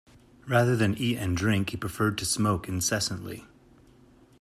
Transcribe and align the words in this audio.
Rather 0.47 0.75
than 0.75 0.97
eat 0.97 1.15
and 1.19 1.37
drink, 1.37 1.69
he 1.69 1.77
preferred 1.77 2.17
to 2.17 2.25
smoke 2.25 2.67
incessantly 2.67 3.45